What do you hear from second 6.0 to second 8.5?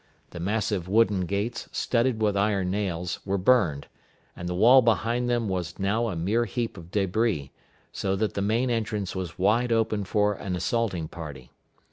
a mere heap of débris, so that the